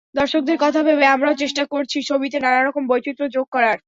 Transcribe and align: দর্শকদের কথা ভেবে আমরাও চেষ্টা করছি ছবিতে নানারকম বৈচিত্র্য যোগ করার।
দর্শকদের 0.15 0.57
কথা 0.59 0.81
ভেবে 0.83 1.05
আমরাও 1.07 1.39
চেষ্টা 1.41 1.63
করছি 1.65 1.97
ছবিতে 2.09 2.37
নানারকম 2.39 2.83
বৈচিত্র্য 2.87 3.33
যোগ 3.35 3.45
করার। 3.51 3.77